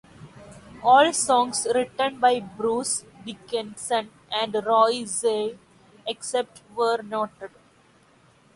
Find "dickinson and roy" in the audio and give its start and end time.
3.23-5.05